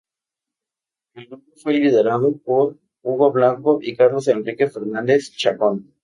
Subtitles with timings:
[1.13, 5.93] El grupo fue liderado por Hugo Blanco y Carlos Enrique Fernández Chacón.